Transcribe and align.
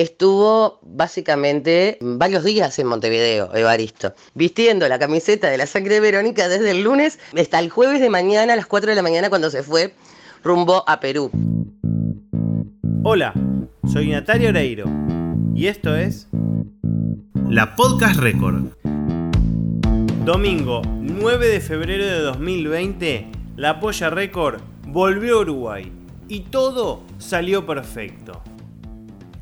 Estuvo 0.00 0.78
básicamente 0.80 1.98
varios 2.00 2.42
días 2.42 2.78
en 2.78 2.86
Montevideo, 2.86 3.54
Evaristo, 3.54 4.14
vistiendo 4.32 4.88
la 4.88 4.98
camiseta 4.98 5.50
de 5.50 5.58
la 5.58 5.66
sangre 5.66 5.96
de 5.96 6.00
Verónica 6.00 6.48
desde 6.48 6.70
el 6.70 6.84
lunes 6.84 7.18
hasta 7.38 7.58
el 7.58 7.68
jueves 7.68 8.00
de 8.00 8.08
mañana 8.08 8.54
a 8.54 8.56
las 8.56 8.64
4 8.64 8.88
de 8.88 8.96
la 8.96 9.02
mañana 9.02 9.28
cuando 9.28 9.50
se 9.50 9.62
fue 9.62 9.92
rumbo 10.42 10.84
a 10.88 11.00
Perú. 11.00 11.30
Hola, 13.02 13.34
soy 13.92 14.08
Natalia 14.08 14.48
Oreiro 14.48 14.86
y 15.54 15.66
esto 15.66 15.94
es 15.94 16.28
La 17.50 17.76
Podcast 17.76 18.20
Record. 18.20 18.68
Domingo 20.24 20.80
9 20.98 21.46
de 21.46 21.60
febrero 21.60 22.06
de 22.06 22.20
2020, 22.20 23.26
La 23.56 23.80
Polla 23.80 24.08
Record 24.08 24.62
volvió 24.86 25.36
a 25.36 25.40
Uruguay 25.42 25.92
y 26.26 26.40
todo 26.40 27.02
salió 27.18 27.66
perfecto. 27.66 28.42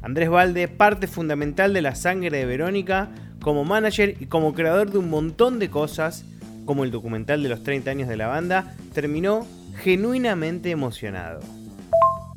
Andrés 0.02 0.30
Valde, 0.30 0.68
parte 0.68 1.06
fundamental 1.06 1.72
de 1.74 1.82
la 1.82 1.94
sangre 1.94 2.30
de 2.30 2.46
Verónica, 2.46 3.08
como 3.42 3.64
manager 3.64 4.16
y 4.20 4.26
como 4.26 4.54
creador 4.54 4.90
de 4.90 4.98
un 4.98 5.10
montón 5.10 5.58
de 5.58 5.70
cosas, 5.70 6.24
como 6.64 6.84
el 6.84 6.90
documental 6.90 7.42
de 7.42 7.48
los 7.48 7.62
30 7.62 7.90
años 7.90 8.08
de 8.08 8.16
la 8.16 8.28
banda, 8.28 8.74
terminó 8.92 9.46
genuinamente 9.82 10.70
emocionado. 10.70 11.40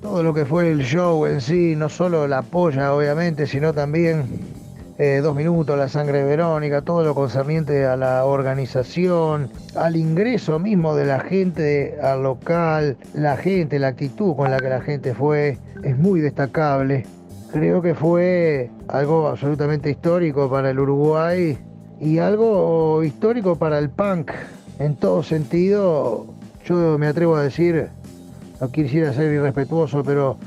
Todo 0.02 0.24
lo 0.24 0.34
que 0.34 0.46
fue 0.46 0.72
el 0.72 0.84
show 0.84 1.26
en 1.26 1.42
sí, 1.42 1.76
no 1.76 1.90
solo 1.90 2.28
la 2.28 2.42
polla 2.42 2.94
obviamente, 2.94 3.46
sino 3.46 3.74
también 3.74 4.26
eh, 4.98 5.20
dos 5.22 5.36
minutos, 5.36 5.78
la 5.78 5.90
sangre 5.90 6.20
de 6.20 6.24
Verónica, 6.26 6.82
todo 6.82 7.04
lo 7.04 7.14
concerniente 7.14 7.86
a 7.86 7.96
la 7.96 8.26
organización, 8.26 9.50
al 9.76 9.96
ingreso 9.96 10.60
mismo 10.60 10.96
de 10.96 11.06
la 11.06 11.20
gente 11.20 11.98
al 12.02 12.24
local, 12.24 12.98
la 13.14 13.38
gente, 13.38 13.80
la 13.80 13.90
actitud 13.90 14.36
con 14.36 14.50
la 14.50 14.60
que 14.60 14.70
la 14.70 14.82
gente 14.82 15.14
fue, 15.14 15.58
es 15.84 15.98
muy 15.98 16.20
destacable. 16.20 17.06
Creo 17.52 17.82
que 17.82 17.96
fue 17.96 18.72
algo 18.88 19.28
absolutamente 19.28 19.90
histórico 19.90 20.50
para 20.50 20.70
el 20.70 20.80
Uruguay 20.80 21.58
y 22.00 22.18
algo 22.18 23.04
histórico 23.04 23.58
para 23.58 23.78
el 23.78 23.90
punk. 23.90 24.32
En 24.80 24.96
todo 24.96 25.22
sentido, 25.22 26.28
yo 26.64 26.98
me 26.98 27.08
atrevo 27.08 27.36
a 27.36 27.44
decir, 27.44 27.90
no 28.62 28.72
quisiera 28.72 29.12
ser 29.12 29.34
irrespetuoso, 29.34 30.02
pero 30.02 30.38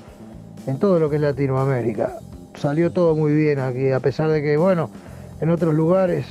en 0.66 0.78
todo 0.78 0.98
lo 0.98 1.10
que 1.10 1.16
es 1.16 1.22
Latinoamérica. 1.22 2.20
Salió 2.54 2.90
todo 2.90 3.14
muy 3.14 3.34
bien 3.34 3.58
aquí, 3.58 3.90
a 3.90 4.00
pesar 4.00 4.30
de 4.30 4.40
que, 4.40 4.56
bueno, 4.56 4.88
en 5.42 5.50
otros 5.50 5.74
lugares 5.74 6.24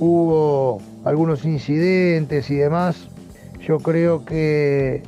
hubo 0.00 0.82
algunos 1.04 1.44
incidentes 1.44 2.50
y 2.50 2.56
demás. 2.56 3.08
Yo 3.60 3.78
creo 3.78 4.24
que 4.24 5.04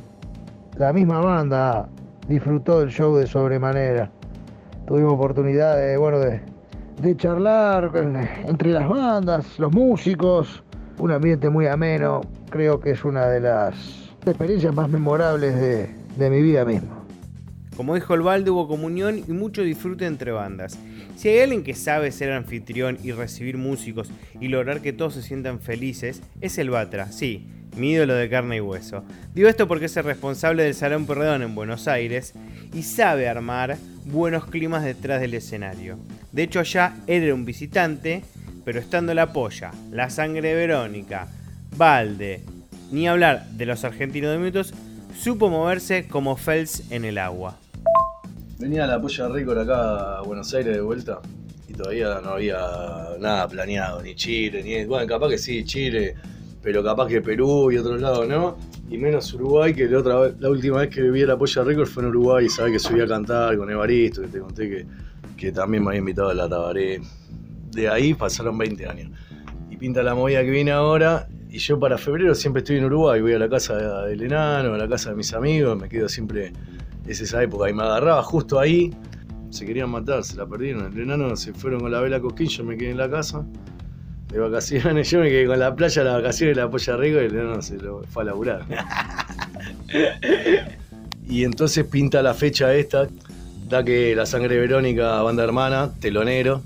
la 0.77 0.93
misma 0.93 1.19
banda 1.19 1.89
disfrutó 2.29 2.79
del 2.79 2.89
show 2.89 3.17
de 3.17 3.27
sobremanera 3.27 4.09
tuvimos 4.89 5.13
oportunidad 5.13 5.77
de, 5.77 5.97
bueno, 5.97 6.17
de, 6.17 6.41
charlar 7.15 7.91
entre 8.47 8.71
las 8.71 8.89
bandas, 8.89 9.59
los 9.59 9.71
músicos, 9.71 10.63
un 10.97 11.11
ambiente 11.11 11.47
muy 11.47 11.67
ameno, 11.67 12.21
creo 12.49 12.79
que 12.79 12.91
es 12.91 13.05
una 13.05 13.27
de 13.27 13.39
las 13.39 13.75
experiencias 14.25 14.73
más 14.73 14.89
memorables 14.89 15.55
de, 16.17 16.29
mi 16.31 16.41
vida 16.41 16.65
misma. 16.65 17.05
Como 17.77 17.93
dijo 17.93 18.15
el 18.15 18.21
Valde, 18.21 18.49
hubo 18.49 18.67
comunión 18.67 19.19
y 19.19 19.31
mucho 19.31 19.61
disfrute 19.61 20.07
entre 20.07 20.31
bandas. 20.31 20.77
Si 21.15 21.29
hay 21.29 21.41
alguien 21.41 21.63
que 21.63 21.75
sabe 21.75 22.11
ser 22.11 22.31
anfitrión 22.31 22.97
y 23.03 23.11
recibir 23.11 23.57
músicos 23.57 24.09
y 24.41 24.47
lograr 24.47 24.81
que 24.81 24.91
todos 24.91 25.13
se 25.13 25.21
sientan 25.21 25.59
felices, 25.59 26.23
es 26.41 26.57
el 26.57 26.71
Batra, 26.71 27.11
sí, 27.11 27.47
mi 27.77 27.91
ídolo 27.91 28.15
de 28.15 28.27
carne 28.27 28.57
y 28.57 28.61
hueso. 28.61 29.03
Digo 29.35 29.49
esto 29.49 29.67
porque 29.67 29.85
es 29.85 29.95
el 29.97 30.03
responsable 30.03 30.63
del 30.63 30.73
Salón 30.73 31.05
Perdón 31.05 31.43
en 31.43 31.53
Buenos 31.53 31.87
Aires 31.87 32.33
y 32.73 32.81
sabe 32.81 33.29
armar 33.29 33.77
buenos 34.05 34.45
climas 34.45 34.83
detrás 34.83 35.21
del 35.21 35.33
escenario. 35.33 35.97
De 36.31 36.43
hecho, 36.43 36.59
allá 36.59 36.95
era 37.07 37.33
un 37.33 37.45
visitante, 37.45 38.23
pero 38.65 38.79
estando 38.79 39.13
la 39.13 39.33
polla, 39.33 39.71
la 39.91 40.09
sangre 40.09 40.49
de 40.49 40.55
Verónica, 40.55 41.27
Valde, 41.75 42.43
ni 42.91 43.07
hablar 43.07 43.45
de 43.51 43.65
los 43.65 43.83
argentinos 43.83 44.31
de 44.31 44.37
minutos, 44.37 44.73
supo 45.17 45.49
moverse 45.49 46.07
como 46.07 46.35
Fels 46.35 46.91
en 46.91 47.05
el 47.05 47.17
agua. 47.17 47.57
Venía 48.57 48.85
la 48.87 49.01
polla 49.01 49.29
récord 49.29 49.59
acá 49.59 50.17
a 50.17 50.21
Buenos 50.21 50.53
Aires 50.53 50.75
de 50.75 50.81
vuelta 50.81 51.19
y 51.67 51.73
todavía 51.73 52.19
no 52.21 52.31
había 52.31 52.59
nada 53.19 53.47
planeado, 53.47 54.01
ni 54.01 54.15
Chile, 54.15 54.63
ni. 54.63 54.85
Bueno, 54.85 55.07
capaz 55.07 55.29
que 55.29 55.37
sí, 55.37 55.63
Chile, 55.63 56.15
pero 56.61 56.83
capaz 56.83 57.07
que 57.07 57.21
Perú 57.21 57.71
y 57.71 57.77
otros 57.77 58.01
lados, 58.01 58.27
¿no? 58.27 58.57
Y 58.89 58.97
menos 58.97 59.31
Uruguay, 59.33 59.73
que 59.73 59.87
la, 59.87 60.49
última 60.49 60.79
vez 60.79 60.89
que 60.89 61.01
vi 61.11 61.23
la 61.25 61.37
Polla 61.37 61.63
Record 61.63 61.87
fue 61.87 62.03
en 62.03 62.09
Uruguay 62.09 62.45
y 62.45 62.49
sabés 62.49 62.73
que 62.73 62.79
subí 62.79 63.01
a 63.01 63.07
cantar 63.07 63.55
con 63.55 63.69
Evaristo, 63.69 64.21
que 64.23 64.27
te 64.29 64.39
conté 64.39 64.69
que, 64.69 64.85
que 65.37 65.51
también 65.51 65.83
me 65.83 65.89
había 65.89 65.99
invitado 65.99 66.29
a 66.29 66.33
la 66.33 66.49
Tabaré. 66.49 66.99
De 67.71 67.87
ahí 67.87 68.15
pasaron 68.15 68.57
20 68.57 68.87
años. 68.87 69.11
Y 69.69 69.77
pinta 69.77 70.01
la 70.01 70.15
movida 70.15 70.41
que 70.41 70.49
viene 70.49 70.71
ahora. 70.71 71.27
Y 71.51 71.57
yo 71.57 71.79
para 71.79 71.97
febrero 71.97 72.35
siempre 72.35 72.61
estoy 72.61 72.77
en 72.77 72.85
Uruguay, 72.85 73.21
voy 73.21 73.33
a 73.33 73.39
la 73.39 73.49
casa 73.49 73.75
del 74.05 74.21
enano, 74.21 74.75
a 74.75 74.77
la 74.77 74.87
casa 74.87 75.09
de 75.09 75.15
mis 75.15 75.33
amigos, 75.33 75.79
me 75.79 75.89
quedo 75.89 76.07
siempre, 76.07 76.53
es 77.07 77.21
esa 77.21 77.41
época, 77.41 77.67
y 77.67 77.73
me 77.73 77.81
agarraba 77.81 78.21
justo 78.21 78.59
ahí, 78.59 78.93
se 79.49 79.65
querían 79.65 79.89
matar, 79.89 80.23
se 80.23 80.37
la 80.37 80.45
perdieron, 80.45 80.93
el 80.93 80.99
enano 80.99 81.35
se 81.35 81.51
fueron 81.53 81.79
con 81.79 81.91
la 81.91 82.01
vela 82.01 82.19
Cosquín, 82.19 82.49
yo 82.49 82.63
me 82.63 82.77
quedé 82.77 82.91
en 82.91 82.97
la 82.97 83.09
casa, 83.09 83.43
de 84.29 84.39
vacaciones. 84.39 85.09
Yo 85.09 85.19
me 85.19 85.29
quedé 85.29 85.47
con 85.47 85.59
la 85.59 85.75
playa, 85.75 86.03
la 86.03 86.13
vacaciones, 86.13 86.57
la 86.57 86.69
polla 86.69 86.97
rico 86.97 87.21
y 87.21 87.29
no, 87.29 87.61
se 87.61 87.77
lo 87.77 88.03
fue 88.03 88.23
a 88.23 88.25
laburar. 88.27 88.65
y 91.27 91.43
entonces 91.43 91.85
pinta 91.85 92.21
la 92.21 92.33
fecha 92.33 92.73
esta, 92.73 93.07
da 93.67 93.83
que 93.83 94.15
la 94.15 94.25
sangre 94.25 94.57
Verónica, 94.57 95.21
banda 95.21 95.43
hermana, 95.43 95.91
telonero, 95.99 96.61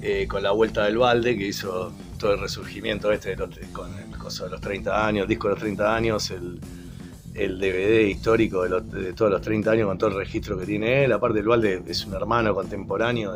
eh, 0.00 0.26
con 0.28 0.42
la 0.42 0.52
vuelta 0.52 0.84
del 0.84 0.98
balde, 0.98 1.36
que 1.36 1.46
hizo 1.48 1.92
todo 2.18 2.34
el 2.34 2.40
resurgimiento 2.40 3.10
este 3.10 3.36
con 3.72 3.96
el 3.98 4.16
coso 4.16 4.44
de 4.44 4.50
los 4.50 4.60
30 4.60 5.06
años, 5.06 5.22
el 5.22 5.28
disco 5.28 5.48
de 5.48 5.54
los 5.54 5.60
30 5.60 5.94
años, 5.94 6.30
el, 6.30 6.60
DVD 7.34 8.02
histórico 8.08 8.62
de, 8.62 9.14
todos 9.14 9.30
los 9.30 9.40
30 9.40 9.70
años 9.70 9.88
con 9.88 9.96
todo 9.96 10.10
el 10.10 10.16
registro 10.16 10.58
que 10.58 10.66
tiene 10.66 11.04
él. 11.04 11.12
Aparte, 11.12 11.38
el 11.38 11.46
balde 11.46 11.82
es 11.86 12.04
un 12.04 12.14
hermano 12.14 12.54
contemporáneo, 12.54 13.34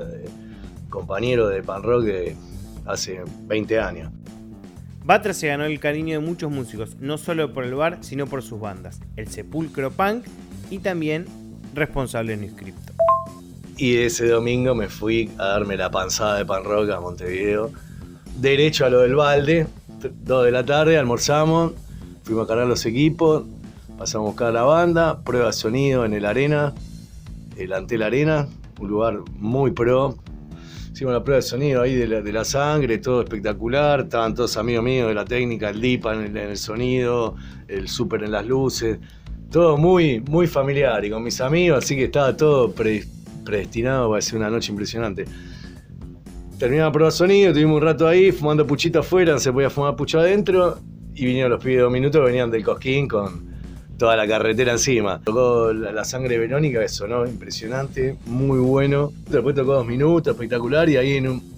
compañero 0.90 1.48
de 1.48 1.62
pan 1.62 1.82
rock 1.82 2.04
de 2.04 2.36
hace 2.86 3.22
20 3.46 3.78
años. 3.80 4.12
Batra 5.04 5.32
se 5.34 5.46
ganó 5.46 5.64
el 5.64 5.78
cariño 5.78 6.18
de 6.18 6.26
muchos 6.26 6.50
músicos, 6.50 6.96
no 6.98 7.16
solo 7.16 7.52
por 7.52 7.64
el 7.64 7.74
bar, 7.74 7.98
sino 8.00 8.26
por 8.26 8.42
sus 8.42 8.58
bandas, 8.58 9.00
el 9.14 9.28
Sepulcro 9.28 9.92
Punk 9.92 10.24
y 10.68 10.78
también 10.78 11.26
Responsable 11.74 12.36
No 12.36 12.44
Inscripto. 12.44 12.92
Y 13.76 13.98
ese 13.98 14.26
domingo 14.26 14.74
me 14.74 14.88
fui 14.88 15.30
a 15.38 15.44
darme 15.44 15.76
la 15.76 15.90
panzada 15.90 16.38
de 16.38 16.44
pan 16.44 16.64
rock 16.64 16.90
a 16.90 17.00
Montevideo, 17.00 17.70
derecho 18.40 18.86
a 18.86 18.90
lo 18.90 19.00
del 19.00 19.14
balde, 19.14 19.66
2 20.24 20.44
de 20.44 20.50
la 20.50 20.64
tarde, 20.64 20.98
almorzamos, 20.98 21.74
fuimos 22.24 22.46
a 22.46 22.48
cargar 22.48 22.66
los 22.66 22.84
equipos, 22.84 23.44
pasamos 23.98 24.26
a 24.26 24.30
buscar 24.30 24.52
la 24.52 24.62
banda, 24.62 25.20
prueba 25.22 25.46
de 25.46 25.52
sonido 25.52 26.04
en 26.04 26.14
el 26.14 26.24
Arena, 26.24 26.74
el 27.56 27.72
Antel 27.72 28.02
Arena, 28.02 28.48
un 28.80 28.88
lugar 28.88 29.20
muy 29.34 29.70
pro, 29.70 30.16
Hicimos 30.96 31.12
la 31.12 31.22
prueba 31.22 31.36
de 31.36 31.42
sonido 31.42 31.82
ahí 31.82 31.94
de 31.94 32.32
la, 32.32 32.42
sangre, 32.42 32.96
todo 32.96 33.20
espectacular. 33.20 34.00
Estaban 34.00 34.34
todos 34.34 34.56
amigos 34.56 34.82
míos 34.82 35.08
de 35.08 35.14
la 35.14 35.26
técnica, 35.26 35.68
el 35.68 35.78
DIPA 35.78 36.24
en 36.24 36.36
el, 36.38 36.56
sonido, 36.56 37.36
el 37.68 37.86
super 37.86 38.22
en 38.22 38.30
las 38.30 38.46
luces. 38.46 38.98
Todo 39.50 39.76
muy, 39.76 40.20
muy 40.20 40.46
familiar 40.46 41.04
y 41.04 41.10
con 41.10 41.22
mis 41.22 41.38
amigos, 41.42 41.84
así 41.84 41.96
que 41.96 42.04
estaba 42.04 42.34
todo 42.34 42.72
predestinado 42.72 44.08
para 44.08 44.22
ser 44.22 44.38
una 44.38 44.48
noche 44.48 44.72
impresionante. 44.72 45.26
Terminamos 46.58 46.88
la 46.88 46.92
prueba 46.92 47.10
de 47.10 47.16
sonido, 47.18 47.52
tuvimos 47.52 47.76
un 47.76 47.82
rato 47.82 48.08
ahí 48.08 48.32
fumando 48.32 48.66
puchito 48.66 49.00
afuera, 49.00 49.38
se 49.38 49.52
podía 49.52 49.68
fumar 49.68 49.96
pucho 49.96 50.18
adentro. 50.18 50.78
Y 51.14 51.26
vinieron 51.26 51.50
los 51.50 51.62
pibes 51.62 51.76
de 51.76 51.82
dos 51.82 51.92
minutos, 51.92 52.24
venían 52.24 52.50
del 52.50 52.64
Cosquín 52.64 53.06
con 53.06 53.54
toda 53.98 54.16
la 54.16 54.26
carretera 54.26 54.72
encima. 54.72 55.20
Tocó 55.22 55.72
la, 55.72 56.04
sangre 56.04 56.38
verónica, 56.38 56.80
que 56.80 56.88
sonó 56.88 57.26
impresionante, 57.26 58.16
muy 58.26 58.58
bueno. 58.58 59.12
Después 59.28 59.54
tocó 59.54 59.74
dos 59.74 59.86
minutos, 59.86 60.32
espectacular, 60.32 60.88
y 60.88 60.96
ahí 60.96 61.16
en 61.16 61.28
un, 61.28 61.52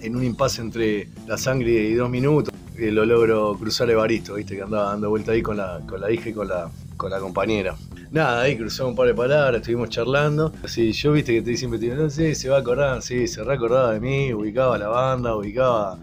en 0.00 0.16
un 0.16 0.24
impasse 0.24 0.60
entre 0.60 1.08
la 1.26 1.38
sangre 1.38 1.70
y 1.70 1.94
dos 1.94 2.10
minutos, 2.10 2.52
lo 2.78 3.06
logro 3.06 3.56
cruzar 3.58 3.90
Evaristo, 3.90 4.34
viste, 4.34 4.56
que 4.56 4.62
andaba 4.62 4.90
dando 4.90 5.08
vuelta 5.08 5.32
ahí 5.32 5.42
con 5.42 5.56
la, 5.56 5.80
con 5.86 6.00
la 6.00 6.10
hija 6.10 6.28
y 6.28 6.32
con 6.32 6.48
la, 6.48 6.70
con 6.96 7.10
la 7.10 7.18
compañera. 7.20 7.74
nada, 8.10 8.42
ahí 8.42 8.56
cruzamos 8.56 8.90
un 8.90 8.96
par 8.96 9.06
de 9.06 9.14
palabras, 9.14 9.60
estuvimos 9.60 9.88
charlando. 9.88 10.52
Así, 10.62 10.92
yo 10.92 11.12
viste 11.12 11.32
que 11.34 11.42
te 11.42 11.56
siempre 11.56 11.78
te 11.78 11.86
digo, 11.86 11.96
no 11.96 12.10
sé, 12.10 12.34
se 12.34 12.48
va 12.48 12.56
a 12.56 12.60
acordar, 12.60 13.00
sí, 13.02 13.26
se 13.26 13.42
reacordaba 13.44 13.92
de 13.92 14.00
mí, 14.00 14.34
ubicaba 14.34 14.76
la 14.76 14.88
banda, 14.88 15.34
ubicaba 15.36 15.98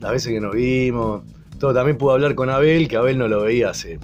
las 0.00 0.10
veces 0.10 0.32
que 0.32 0.40
nos 0.40 0.54
vimos. 0.54 1.22
Todo, 1.58 1.74
también 1.74 1.98
pude 1.98 2.14
hablar 2.14 2.34
con 2.34 2.48
Abel, 2.48 2.88
que 2.88 2.96
Abel 2.96 3.18
no 3.18 3.28
lo 3.28 3.42
veía 3.42 3.70
hace, 3.70 3.98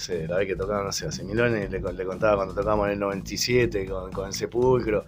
sé, 0.00 0.26
la 0.26 0.38
vez 0.38 0.48
que 0.48 0.56
tocaba, 0.56 0.82
no 0.82 0.90
sé, 0.90 1.06
hace 1.06 1.22
mil 1.22 1.40
años, 1.40 1.70
le, 1.70 1.80
le 1.80 2.04
contaba 2.04 2.34
cuando 2.36 2.54
tocábamos 2.54 2.86
en 2.88 2.94
el 2.94 2.98
97 2.98 3.86
con, 3.86 4.10
con 4.10 4.26
el 4.26 4.32
Sepulcro. 4.32 5.04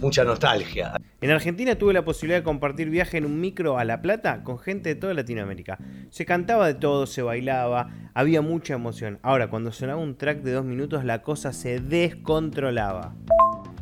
Mucha 0.00 0.24
nostalgia. 0.24 0.96
En 1.20 1.30
Argentina 1.30 1.74
tuve 1.76 1.92
la 1.92 2.02
posibilidad 2.02 2.38
de 2.38 2.42
compartir 2.42 2.88
viaje 2.88 3.18
en 3.18 3.26
un 3.26 3.38
micro 3.38 3.78
a 3.78 3.84
La 3.84 4.00
Plata 4.00 4.42
con 4.44 4.58
gente 4.58 4.88
de 4.88 4.94
toda 4.94 5.12
Latinoamérica. 5.12 5.76
Se 6.08 6.24
cantaba 6.24 6.66
de 6.66 6.72
todo, 6.74 7.06
se 7.06 7.20
bailaba, 7.20 7.90
había 8.14 8.40
mucha 8.40 8.72
emoción. 8.74 9.18
Ahora, 9.22 9.50
cuando 9.50 9.72
sonaba 9.72 10.00
un 10.00 10.16
track 10.16 10.40
de 10.42 10.52
dos 10.52 10.64
minutos, 10.64 11.04
la 11.04 11.20
cosa 11.20 11.52
se 11.52 11.80
descontrolaba. 11.80 13.14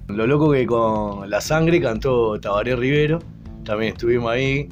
Lo 0.09 0.27
loco 0.27 0.51
que 0.51 0.67
con 0.67 1.31
La 1.31 1.41
Sangre 1.41 1.81
cantó 1.81 2.41
Tabaré 2.41 2.75
Rivero, 2.75 3.21
también 3.65 3.93
estuvimos 3.93 4.31
ahí, 4.33 4.69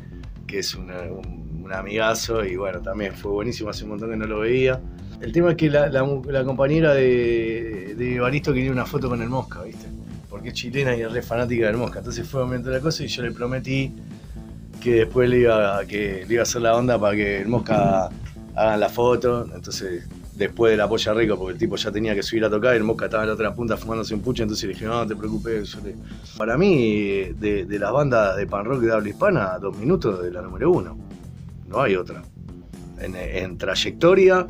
que 0.48 0.58
es 0.60 0.74
una- 0.74 1.02
un, 1.02 1.60
un 1.64 1.72
amigazo 1.72 2.44
y 2.44 2.56
bueno, 2.56 2.80
también 2.80 3.12
fue 3.12 3.30
buenísimo, 3.30 3.70
hace 3.70 3.84
un 3.84 3.90
montón 3.90 4.10
que 4.10 4.16
no 4.16 4.26
lo 4.26 4.40
veía. 4.40 4.80
El 5.20 5.32
tema 5.32 5.50
es 5.50 5.56
que 5.56 5.70
la, 5.70 6.44
compañera 6.44 6.92
de, 6.92 7.94
de 7.96 8.20
Baristo 8.20 8.52
quería 8.52 8.70
una 8.70 8.84
foto 8.84 9.08
con 9.08 9.22
el 9.22 9.28
Mosca, 9.28 9.62
¿viste? 9.62 9.86
Porque 10.28 10.48
es 10.48 10.54
chilena 10.54 10.94
y 10.94 11.00
es 11.00 11.12
re 11.12 11.22
fanática 11.22 11.66
del 11.66 11.76
Mosca. 11.76 11.98
Entonces 12.00 12.28
fue 12.28 12.42
momento 12.42 12.68
de 12.68 12.76
la 12.76 12.82
cosa 12.82 13.02
y 13.02 13.08
yo 13.08 13.22
le 13.22 13.32
prometí 13.32 13.92
que 14.80 14.94
después 14.94 15.28
le 15.28 15.40
iba, 15.40 15.84
que 15.86 16.24
le 16.28 16.34
iba 16.34 16.42
a 16.42 16.44
hacer 16.44 16.62
la 16.62 16.76
onda 16.76 16.98
para 16.98 17.16
que 17.16 17.40
el 17.40 17.48
Mosca 17.48 18.10
hagan 18.54 18.80
la 18.80 18.88
foto. 18.88 19.48
Entonces, 19.54 20.06
después 20.34 20.72
de 20.72 20.76
la 20.76 20.88
polla 20.88 21.14
rico, 21.14 21.38
porque 21.38 21.54
el 21.54 21.58
tipo 21.58 21.76
ya 21.76 21.90
tenía 21.90 22.14
que 22.14 22.22
subir 22.22 22.44
a 22.44 22.50
tocar, 22.50 22.74
el 22.74 22.84
Mosca 22.84 23.06
estaba 23.06 23.22
en 23.22 23.30
la 23.30 23.34
otra 23.34 23.54
punta 23.54 23.76
fumándose 23.76 24.14
un 24.14 24.20
pucho, 24.20 24.42
entonces 24.42 24.68
le 24.68 24.74
dije, 24.74 24.84
no, 24.84 24.94
no 24.94 25.06
te 25.06 25.16
preocupes. 25.16 25.76
Para 26.36 26.58
mí, 26.58 27.32
de, 27.38 27.64
de 27.64 27.78
las 27.78 27.92
bandas 27.92 28.36
de 28.36 28.46
pan 28.46 28.66
rock 28.66 28.80
de 28.82 28.92
habla 28.92 29.08
hispana, 29.08 29.58
dos 29.58 29.76
minutos 29.78 30.22
de 30.22 30.30
la 30.30 30.42
número 30.42 30.70
uno. 30.70 30.96
No 31.68 31.80
hay 31.80 31.96
otra. 31.96 32.22
En, 33.00 33.16
en 33.16 33.58
trayectoria, 33.58 34.46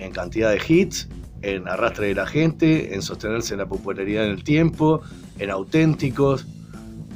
en 0.00 0.12
cantidad 0.12 0.50
de 0.50 0.60
hits, 0.66 1.08
en 1.42 1.68
arrastre 1.68 2.08
de 2.08 2.14
la 2.14 2.26
gente, 2.26 2.94
en 2.94 3.02
sostenerse 3.02 3.54
en 3.54 3.60
la 3.60 3.66
popularidad 3.66 4.24
en 4.24 4.32
el 4.32 4.44
tiempo, 4.44 5.02
en 5.38 5.50
auténticos, 5.50 6.46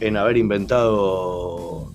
en 0.00 0.16
haber 0.16 0.36
inventado 0.36 1.92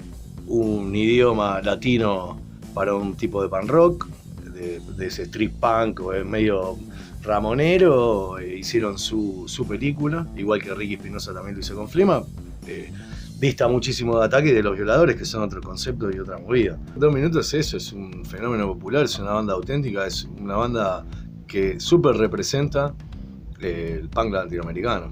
un 0.48 0.96
idioma 0.96 1.62
latino 1.62 2.40
para 2.74 2.94
un 2.94 3.16
tipo 3.16 3.42
de 3.42 3.50
pan 3.50 3.68
rock, 3.68 4.08
de, 4.54 4.82
ese 5.06 5.24
street 5.24 5.52
punk 5.60 6.00
o 6.02 6.14
es 6.14 6.26
medio 6.26 6.78
ramonero, 7.22 8.40
eh, 8.40 8.58
hicieron 8.58 8.98
su, 8.98 9.46
su 9.48 9.68
película, 9.68 10.28
igual 10.38 10.62
que 10.62 10.74
Ricky 10.74 10.96
Espinosa 10.96 11.34
también 11.34 11.56
lo 11.56 11.62
hizo 11.62 11.76
con 11.76 11.90
Flema. 11.90 12.24
eh, 12.68 12.92
dista 13.40 13.68
muchísimo 13.68 14.20
de 14.20 14.26
ataque 14.26 14.54
de 14.54 14.64
los 14.64 14.76
violadores, 14.76 15.16
que 15.16 15.26
son 15.26 15.44
otro 15.44 15.62
concepto 15.62 16.10
y 16.12 16.20
otra 16.20 16.38
movida. 16.38 16.78
Dos 16.96 17.14
minutos 17.14 17.54
es 17.54 17.68
eso, 17.68 17.78
es 17.78 17.92
un 17.92 18.26
fenómeno 18.26 18.68
popular, 18.68 19.06
es 19.06 19.20
una 19.20 19.32
banda 19.32 19.54
auténtica, 19.54 20.06
es 20.06 20.28
una 20.40 20.56
banda 20.56 21.06
que 21.48 21.80
súper 21.80 22.16
representa 22.16 22.94
eh, 23.60 24.00
el 24.02 24.10
punk 24.10 24.34
latinoamericano. 24.34 25.10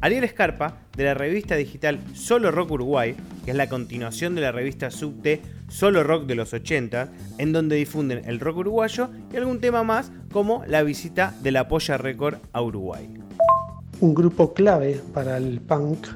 Ariel 0.00 0.24
Escarpa, 0.24 0.82
de 0.96 1.04
la 1.04 1.14
revista 1.14 1.56
digital 1.56 1.98
Solo 2.14 2.50
Rock 2.50 2.72
Uruguay, 2.72 3.16
que 3.44 3.52
es 3.52 3.56
la 3.56 3.68
continuación 3.68 4.34
de 4.34 4.42
la 4.42 4.52
revista 4.52 4.90
Subte 4.90 5.40
Solo 5.68 6.04
Rock 6.04 6.26
de 6.26 6.34
los 6.34 6.52
80, 6.52 7.10
en 7.38 7.52
donde 7.52 7.76
difunden 7.76 8.22
el 8.26 8.38
rock 8.38 8.58
uruguayo 8.58 9.08
y 9.32 9.36
algún 9.36 9.60
tema 9.60 9.82
más 9.82 10.12
como 10.30 10.64
la 10.66 10.82
visita 10.82 11.34
de 11.42 11.50
la 11.50 11.66
Polla 11.66 11.96
Record 11.96 12.36
a 12.52 12.62
Uruguay. 12.62 13.08
un 14.00 14.14
grupo 14.14 14.52
clave 14.52 15.00
para 15.14 15.38
el 15.38 15.60
punk 15.62 16.06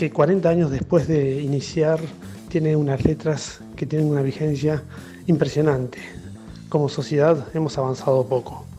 que 0.00 0.10
40 0.10 0.48
años 0.48 0.70
después 0.70 1.06
de 1.06 1.42
iniciar 1.42 2.00
tiene 2.48 2.74
unas 2.74 3.04
letras 3.04 3.60
que 3.76 3.84
tienen 3.84 4.08
una 4.08 4.22
vigencia 4.22 4.82
impresionante. 5.26 5.98
Como 6.70 6.88
sociedad 6.88 7.46
hemos 7.52 7.76
avanzado 7.76 8.24
poco. 8.24 8.69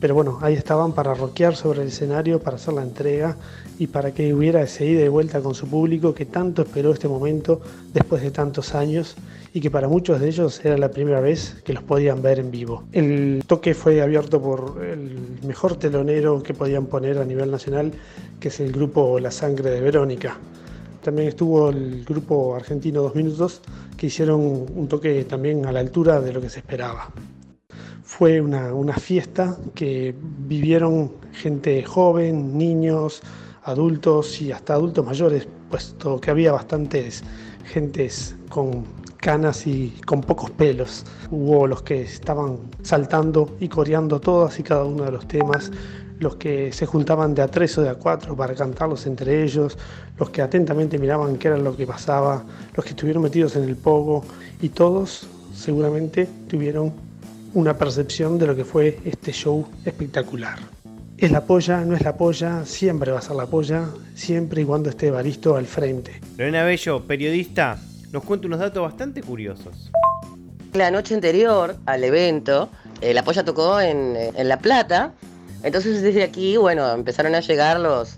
Pero 0.00 0.14
bueno, 0.14 0.38
ahí 0.42 0.54
estaban 0.54 0.92
para 0.92 1.14
rockear 1.14 1.56
sobre 1.56 1.82
el 1.82 1.88
escenario, 1.88 2.38
para 2.40 2.56
hacer 2.56 2.74
la 2.74 2.82
entrega 2.82 3.36
y 3.78 3.88
para 3.88 4.12
que 4.12 4.32
hubiera 4.32 4.62
ese 4.62 4.86
ida 4.86 5.04
y 5.04 5.08
vuelta 5.08 5.40
con 5.40 5.54
su 5.54 5.66
público 5.66 6.14
que 6.14 6.24
tanto 6.24 6.62
esperó 6.62 6.92
este 6.92 7.08
momento 7.08 7.60
después 7.92 8.22
de 8.22 8.30
tantos 8.30 8.74
años 8.74 9.16
y 9.52 9.60
que 9.60 9.70
para 9.70 9.88
muchos 9.88 10.20
de 10.20 10.28
ellos 10.28 10.64
era 10.64 10.78
la 10.78 10.90
primera 10.90 11.20
vez 11.20 11.56
que 11.64 11.72
los 11.72 11.82
podían 11.82 12.22
ver 12.22 12.38
en 12.38 12.50
vivo. 12.50 12.84
El 12.92 13.42
toque 13.46 13.74
fue 13.74 14.00
abierto 14.00 14.40
por 14.40 14.84
el 14.84 15.40
mejor 15.42 15.76
telonero 15.76 16.42
que 16.42 16.54
podían 16.54 16.86
poner 16.86 17.18
a 17.18 17.24
nivel 17.24 17.50
nacional, 17.50 17.92
que 18.38 18.48
es 18.48 18.60
el 18.60 18.70
grupo 18.70 19.18
La 19.18 19.32
Sangre 19.32 19.70
de 19.70 19.80
Verónica. 19.80 20.38
También 21.02 21.28
estuvo 21.28 21.70
el 21.70 22.04
grupo 22.04 22.54
argentino 22.54 23.02
Dos 23.02 23.16
Minutos, 23.16 23.62
que 23.96 24.06
hicieron 24.06 24.40
un 24.40 24.86
toque 24.88 25.24
también 25.24 25.66
a 25.66 25.72
la 25.72 25.80
altura 25.80 26.20
de 26.20 26.32
lo 26.32 26.40
que 26.40 26.50
se 26.50 26.60
esperaba. 26.60 27.08
Fue 28.08 28.40
una, 28.40 28.72
una 28.72 28.94
fiesta 28.94 29.54
que 29.74 30.14
vivieron 30.18 31.12
gente 31.34 31.84
joven, 31.84 32.56
niños, 32.56 33.20
adultos 33.64 34.40
y 34.40 34.50
hasta 34.50 34.72
adultos 34.72 35.04
mayores, 35.04 35.46
puesto 35.68 36.18
que 36.18 36.30
había 36.30 36.52
bastantes 36.52 37.22
gentes 37.66 38.34
con 38.48 38.86
canas 39.18 39.66
y 39.66 39.90
con 40.06 40.22
pocos 40.22 40.50
pelos. 40.50 41.04
Hubo 41.30 41.66
los 41.66 41.82
que 41.82 42.00
estaban 42.00 42.56
saltando 42.82 43.56
y 43.60 43.68
coreando 43.68 44.18
todas 44.20 44.58
y 44.58 44.62
cada 44.62 44.84
uno 44.84 45.04
de 45.04 45.12
los 45.12 45.28
temas, 45.28 45.70
los 46.18 46.36
que 46.36 46.72
se 46.72 46.86
juntaban 46.86 47.34
de 47.34 47.42
a 47.42 47.48
tres 47.48 47.76
o 47.76 47.82
de 47.82 47.90
a 47.90 47.94
cuatro 47.94 48.34
para 48.34 48.54
cantarlos 48.54 49.06
entre 49.06 49.44
ellos, 49.44 49.76
los 50.16 50.30
que 50.30 50.40
atentamente 50.40 50.98
miraban 50.98 51.36
qué 51.36 51.48
era 51.48 51.58
lo 51.58 51.76
que 51.76 51.86
pasaba, 51.86 52.42
los 52.74 52.84
que 52.86 52.92
estuvieron 52.92 53.22
metidos 53.22 53.54
en 53.54 53.64
el 53.64 53.76
pogo 53.76 54.24
y 54.62 54.70
todos 54.70 55.28
seguramente 55.52 56.26
tuvieron 56.48 57.07
una 57.54 57.76
percepción 57.76 58.38
de 58.38 58.46
lo 58.46 58.56
que 58.56 58.64
fue 58.64 58.98
este 59.04 59.32
show 59.32 59.66
espectacular. 59.84 60.58
Es 61.16 61.32
la 61.32 61.44
polla, 61.44 61.84
no 61.84 61.96
es 61.96 62.02
la 62.02 62.16
polla, 62.16 62.64
siempre 62.64 63.10
va 63.10 63.18
a 63.18 63.22
ser 63.22 63.36
la 63.36 63.46
polla, 63.46 63.86
siempre 64.14 64.62
y 64.62 64.64
cuando 64.64 64.90
esté 64.90 65.10
Baristo 65.10 65.56
al 65.56 65.66
frente. 65.66 66.20
Lorena 66.36 66.64
Bello, 66.64 67.02
periodista, 67.04 67.78
nos 68.12 68.22
cuenta 68.22 68.46
unos 68.46 68.60
datos 68.60 68.82
bastante 68.82 69.22
curiosos. 69.22 69.90
La 70.74 70.90
noche 70.90 71.14
anterior 71.14 71.76
al 71.86 72.04
evento, 72.04 72.68
eh, 73.00 73.14
la 73.14 73.24
polla 73.24 73.44
tocó 73.44 73.80
en, 73.80 74.14
eh, 74.16 74.32
en 74.36 74.48
La 74.48 74.58
Plata. 74.58 75.12
Entonces 75.62 76.02
desde 76.02 76.22
aquí, 76.22 76.56
bueno, 76.56 76.88
empezaron 76.92 77.34
a 77.34 77.40
llegar 77.40 77.80
los, 77.80 78.17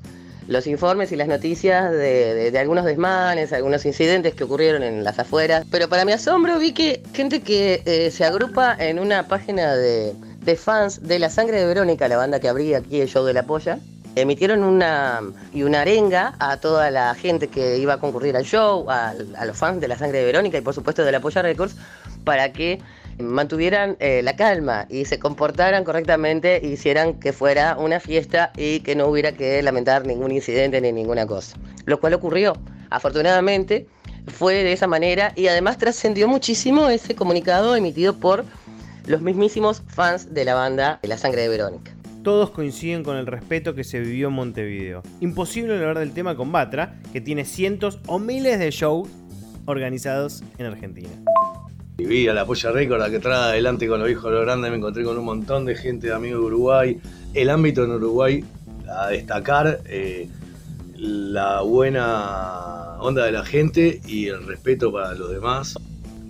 los 0.51 0.67
informes 0.67 1.13
y 1.13 1.17
las 1.17 1.29
noticias 1.29 1.91
de, 1.93 2.51
de- 2.51 2.59
algunos 2.59 2.85
desmanes, 2.85 3.53
algunos 3.53 3.87
incidentes 3.87 4.35
que 4.35 4.45
ocurrieron 4.45 4.83
en 4.83 5.05
las 5.05 5.19
afueras. 5.19 5.65
Pero 5.71 5.89
para 5.89 6.05
mi 6.05 6.13
asombro 6.13 6.59
vi 6.59 6.73
que 6.73 7.03
gente 7.15 7.41
que 7.41 7.83
eh, 7.87 8.11
se 8.11 8.25
agrupa 8.25 8.77
en 8.79 8.99
una 8.99 9.29
página 9.29 9.75
de, 9.77 10.13
de 10.43 10.57
fans 10.57 11.07
de 11.07 11.19
La 11.21 11.31
Sangre 11.31 11.61
de 11.61 11.67
Verónica, 11.67 12.09
la 12.09 12.17
banda 12.17 12.41
que 12.41 12.49
abría 12.49 12.79
aquí 12.79 13.01
el 13.01 13.09
show 13.09 13.25
de 13.25 13.33
la 13.33 13.45
polla, 13.45 13.79
emitieron 14.17 14.65
una 14.65 15.21
y 15.55 15.63
una 15.63 15.83
arenga 15.83 16.35
a 16.41 16.57
toda 16.57 16.91
la 16.91 17.15
gente 17.15 17.47
que 17.47 17.79
iba 17.79 17.95
a 17.95 17.99
concurrir 17.99 18.37
al 18.37 18.45
show, 18.45 18.91
a 18.91 19.15
los 19.47 19.57
fans 19.57 19.81
de 19.81 19.87
La 19.87 19.97
Sangre 19.97 20.19
de 20.19 20.25
Verónica 20.25 20.59
y 20.59 20.63
por 20.63 20.75
supuesto 20.75 21.05
de 21.05 21.13
la 21.13 21.21
Polla 21.21 21.43
Records, 21.43 21.77
para 22.25 22.53
que 22.53 22.81
mantuvieran 23.21 23.97
eh, 24.01 24.23
la 24.23 24.37
calma 24.37 24.87
y 24.89 25.05
se 25.05 25.19
comportaran 25.19 25.85
correctamente 25.85 26.65
e 26.65 26.69
hicieran 26.69 27.21
que 27.21 27.33
fuera 27.33 27.77
una 27.79 28.01
fiesta 28.01 28.53
y 28.57 28.81
que 28.81 28.95
no 28.95 29.07
hubiera 29.07 29.33
que 29.33 29.63
lamentar 29.63 30.07
ningún 30.07 30.33
incidente 30.33 30.81
ni 30.81 30.93
ninguna 30.93 31.27
cosa. 31.27 31.57
Lo 31.85 32.01
cual 32.01 32.15
ocurrió. 32.15 32.55
Afortunadamente 32.91 33.87
fue 34.27 34.65
de 34.65 34.73
esa 34.73 34.87
manera 34.87 35.33
y 35.37 35.49
además 35.49 35.79
trascendió 35.79 36.29
muchísimo 36.29 36.89
ese 36.89 37.15
comunicado 37.15 37.77
emitido 37.77 38.15
por 38.15 38.45
los 39.07 39.23
mismísimos 39.23 39.83
fans 39.87 40.35
de 40.35 40.45
la 40.45 40.55
banda 40.55 41.01
La 41.03 41.17
Sangre 41.19 41.43
de 41.43 41.49
Verónica. 41.49 41.93
Todos 42.23 42.51
coinciden 42.51 43.03
con 43.03 43.17
el 43.17 43.27
respeto 43.27 43.75
que 43.75 43.83
se 43.83 43.99
vivió 43.99 44.29
en 44.29 44.35
Montevideo. 44.35 45.03
Imposible 45.21 45.75
hablar 45.75 45.99
del 45.99 46.13
tema 46.13 46.37
con 46.37 46.53
Batra, 46.53 47.01
que 47.13 47.21
tiene 47.23 47.47
cientos 47.47 47.99
o 48.07 48.19
miles 48.19 48.59
de 48.59 48.71
shows 48.71 49.09
organizados 49.65 50.43
en 50.59 50.67
Argentina. 50.67 51.09
Y 52.01 52.07
vi 52.07 52.29
a 52.29 52.33
la 52.33 52.47
Polla 52.47 52.73
Récord, 52.73 52.99
la 52.99 53.11
que 53.11 53.19
trae 53.19 53.51
adelante 53.51 53.87
con 53.87 54.01
los 54.01 54.09
hijos 54.11 54.25
de 54.25 54.31
los 54.31 54.41
grandes, 54.47 54.71
me 54.71 54.79
encontré 54.79 55.05
con 55.05 55.19
un 55.19 55.25
montón 55.27 55.67
de 55.67 55.75
gente, 55.77 56.07
de 56.07 56.15
amigos 56.15 56.41
de 56.41 56.47
Uruguay. 56.47 56.99
El 57.35 57.51
ámbito 57.51 57.85
en 57.85 57.91
Uruguay, 57.91 58.43
a 58.91 59.09
destacar 59.09 59.83
eh, 59.85 60.27
la 60.97 61.61
buena 61.61 62.97
onda 63.01 63.27
de 63.27 63.33
la 63.33 63.45
gente 63.45 64.01
y 64.07 64.29
el 64.29 64.47
respeto 64.47 64.91
para 64.91 65.15
los 65.15 65.31
demás, 65.31 65.75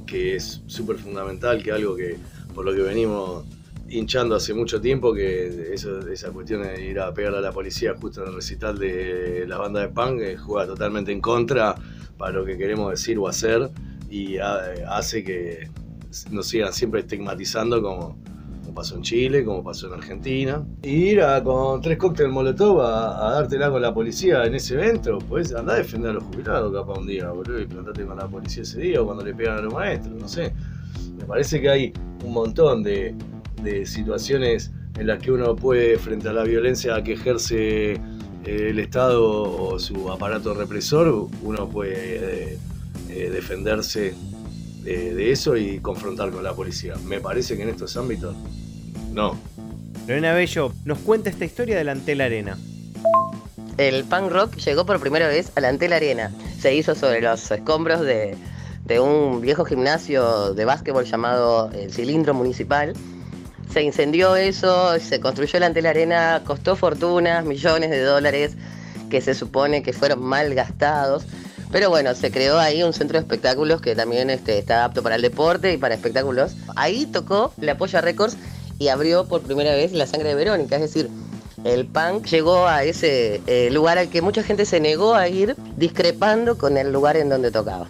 que 0.06 0.34
es 0.34 0.60
súper 0.66 0.96
fundamental, 0.96 1.62
que 1.62 1.70
algo 1.70 1.94
que 1.94 2.16
por 2.52 2.64
lo 2.64 2.74
que 2.74 2.82
venimos 2.82 3.44
hinchando 3.88 4.34
hace 4.34 4.52
mucho 4.52 4.80
tiempo, 4.80 5.14
que 5.14 5.72
eso- 5.72 6.00
esa 6.08 6.30
cuestión 6.30 6.64
de 6.64 6.84
ir 6.84 6.98
a 6.98 7.14
pegarle 7.14 7.38
a 7.38 7.42
la 7.42 7.52
policía 7.52 7.94
justo 8.00 8.22
en 8.22 8.30
el 8.30 8.34
recital 8.34 8.76
de 8.76 9.44
la 9.46 9.56
banda 9.56 9.82
de 9.82 9.88
punk 9.88 10.20
eh, 10.20 10.36
juega 10.36 10.66
totalmente 10.66 11.12
en 11.12 11.20
contra 11.20 11.76
para 12.18 12.32
lo 12.32 12.44
que 12.44 12.58
queremos 12.58 12.90
decir 12.90 13.18
o 13.18 13.28
hacer 13.28 13.70
y 14.11 14.38
ha- 14.38 14.59
hace 14.88 15.23
que 15.25 15.69
nos 16.31 16.49
sigan 16.49 16.73
siempre 16.73 17.00
estigmatizando 17.00 17.81
como 17.83 18.19
como 18.62 18.75
pasó 18.75 18.95
en 18.97 19.02
Chile, 19.02 19.45
como 19.45 19.64
pasó 19.64 19.88
en 19.88 19.95
Argentina. 19.95 20.64
Y 20.83 20.90
ir 20.90 21.23
a, 21.23 21.43
con 21.43 21.81
tres 21.81 21.99
cócteles 21.99 22.31
molotov 22.31 22.81
a, 22.83 23.29
a 23.29 23.33
dártela 23.33 23.69
con 23.71 23.83
la 23.83 23.93
policía 23.93 24.45
en 24.45 24.55
ese 24.55 24.75
evento, 24.75 25.19
pues 25.29 25.52
andá 25.55 25.73
a 25.75 25.76
defender 25.79 26.11
a 26.11 26.14
los 26.14 26.25
jubilados 26.25 26.73
capaz 26.73 27.00
un 27.00 27.07
día, 27.07 27.31
boludo, 27.31 27.61
y 27.61 27.67
plantate 27.67 28.05
con 28.05 28.17
la 28.19 28.29
policía 28.29 28.62
ese 28.62 28.81
día 28.81 29.02
o 29.02 29.07
cuando 29.07 29.25
le 29.25 29.35
pegan 29.35 29.59
a 29.59 29.62
los 29.62 29.73
maestros, 29.73 30.14
no 30.21 30.29
sé. 30.29 30.52
Me 31.19 31.25
parece 31.25 31.61
que 31.61 31.69
hay 31.71 31.93
un 32.25 32.33
montón 32.33 32.83
de, 32.85 33.14
de 33.62 33.87
situaciones 33.87 34.71
en 34.99 35.07
las 35.07 35.21
que 35.21 35.33
uno 35.33 35.57
puede, 35.57 35.99
frente 35.99 36.29
a 36.29 36.33
la 36.33 36.45
violencia 36.45 37.02
que 37.02 37.14
ejerce 37.14 37.93
eh, 37.93 37.99
el 38.45 38.79
Estado 38.79 39.25
o 39.25 39.79
su 39.81 40.11
aparato 40.12 40.55
represor, 40.55 41.29
uno 41.43 41.69
puede 41.69 42.52
eh, 42.52 42.59
eh, 43.12 43.31
defenderse 43.31 44.14
de, 44.83 45.14
de 45.14 45.33
eso 45.33 45.57
y 45.57 45.79
confrontar 45.81 46.31
con 46.31 46.43
la 46.43 46.55
policía. 46.55 46.95
Me 47.05 47.21
parece 47.21 47.57
que 47.57 47.62
en 47.62 47.69
estos 47.71 47.97
ámbitos, 47.97 48.35
no. 49.12 49.38
Lorena 50.07 50.33
Bello 50.33 50.73
nos 50.85 50.99
cuenta 50.99 51.31
esta 51.31 51.45
historia 51.45 51.76
de 51.76 51.85
la 51.85 51.93
Antel 51.93 52.21
Arena. 52.21 52.59
El 53.76 54.05
punk 54.05 54.31
rock 54.31 54.57
llegó 54.57 54.85
por 54.85 55.00
primera 55.00 55.29
vez 55.29 55.52
a 55.55 55.61
la 55.61 55.69
Antel 55.69 55.93
Arena. 55.93 56.33
Se 56.59 56.75
hizo 56.75 56.95
sobre 56.95 57.21
los 57.21 57.50
escombros 57.50 58.00
de, 58.00 58.37
de 58.85 59.00
un 59.00 59.40
viejo 59.40 59.64
gimnasio 59.64 60.52
de 60.55 60.64
básquetbol 60.64 61.05
llamado 61.05 61.71
el 61.73 61.93
Cilindro 61.93 62.35
Municipal. 62.35 62.95
Se 63.73 63.83
incendió 63.83 64.35
eso, 64.37 64.99
se 64.99 65.21
construyó 65.21 65.61
la 65.61 65.67
Antel 65.67 65.87
Arena, 65.87 66.43
costó 66.45 66.75
fortunas, 66.75 67.45
millones 67.45 67.90
de 67.90 68.02
dólares 68.02 68.57
que 69.09 69.21
se 69.21 69.35
supone 69.35 69.83
que 69.83 69.93
fueron 69.93 70.23
mal 70.23 70.55
gastados. 70.55 71.25
Pero 71.72 71.88
bueno, 71.88 72.14
se 72.14 72.30
creó 72.30 72.58
ahí 72.58 72.82
un 72.82 72.92
centro 72.92 73.18
de 73.18 73.22
espectáculos 73.22 73.80
que 73.80 73.94
también 73.94 74.28
este, 74.30 74.58
está 74.58 74.84
apto 74.84 75.02
para 75.02 75.16
el 75.16 75.22
deporte 75.22 75.72
y 75.72 75.76
para 75.76 75.94
espectáculos. 75.94 76.56
Ahí 76.76 77.06
tocó 77.06 77.52
la 77.58 77.76
Polla 77.76 78.00
Records 78.00 78.36
y 78.78 78.88
abrió 78.88 79.26
por 79.26 79.42
primera 79.42 79.72
vez 79.72 79.92
la 79.92 80.06
sangre 80.06 80.30
de 80.30 80.34
Verónica, 80.34 80.76
es 80.76 80.82
decir, 80.82 81.10
el 81.64 81.86
punk 81.86 82.24
llegó 82.26 82.66
a 82.66 82.84
ese 82.84 83.42
eh, 83.46 83.68
lugar 83.70 83.98
al 83.98 84.08
que 84.08 84.22
mucha 84.22 84.42
gente 84.42 84.64
se 84.64 84.80
negó 84.80 85.14
a 85.14 85.28
ir, 85.28 85.54
discrepando 85.76 86.56
con 86.56 86.78
el 86.78 86.90
lugar 86.90 87.18
en 87.18 87.28
donde 87.28 87.50
tocaba. 87.50 87.88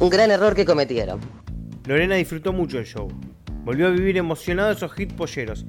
Un 0.00 0.08
gran 0.08 0.30
error 0.30 0.54
que 0.54 0.64
cometieron. 0.64 1.20
Lorena 1.86 2.14
disfrutó 2.14 2.54
mucho 2.54 2.78
el 2.78 2.86
show. 2.86 3.08
Volvió 3.64 3.88
a 3.88 3.90
vivir 3.90 4.16
emocionado 4.16 4.72
esos 4.72 4.98
hits 4.98 5.12
polleros. 5.12 5.66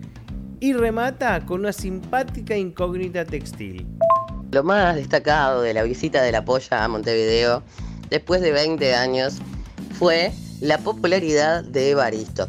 Y 0.61 0.71
remata 0.71 1.45
con 1.45 1.59
una 1.59 1.73
simpática 1.73 2.55
incógnita 2.55 3.25
textil. 3.25 3.85
Lo 4.53 4.63
más 4.63 4.95
destacado 4.95 5.63
de 5.63 5.73
la 5.73 5.81
visita 5.81 6.21
de 6.21 6.31
la 6.31 6.45
polla 6.45 6.83
a 6.83 6.87
Montevideo, 6.87 7.63
después 8.11 8.39
de 8.39 8.51
20 8.51 8.93
años, 8.93 9.37
fue 9.97 10.31
la 10.61 10.77
popularidad 10.77 11.63
de 11.63 11.89
Evaristo. 11.89 12.47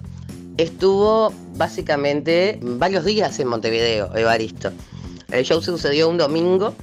Estuvo 0.59 1.33
básicamente 1.57 2.59
varios 2.61 3.07
días 3.07 3.41
en 3.41 3.49
Montevideo, 3.49 4.15
Evaristo. 4.15 4.71
El 5.31 5.47
show 5.47 5.63
sucedió 5.63 6.11
un 6.11 6.19
domingo 6.19 6.75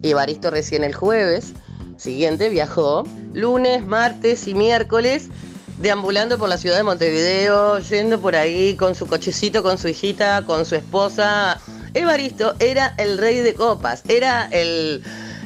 y 0.00 0.12
Evaristo 0.12 0.50
recién 0.50 0.82
el 0.82 0.94
jueves 0.94 1.52
siguiente 1.98 2.48
viajó 2.48 3.04
lunes, 3.34 3.84
martes 3.84 4.48
y 4.48 4.54
miércoles 4.54 5.28
deambulando 5.76 6.38
por 6.38 6.48
la 6.48 6.56
ciudad 6.56 6.76
de 6.76 6.84
Montevideo, 6.84 7.80
yendo 7.80 8.18
por 8.18 8.34
ahí 8.34 8.76
con 8.76 8.94
su 8.94 9.06
cochecito, 9.06 9.62
con 9.62 9.76
su 9.76 9.88
hijita, 9.88 10.42
con 10.46 10.64
su 10.64 10.74
esposa. 10.74 11.60
Evaristo 11.94 12.54
era 12.58 12.94
el 12.98 13.18
rey 13.18 13.38
de 13.40 13.54
copas, 13.54 14.02
era 14.08 14.48
el, 14.50 15.02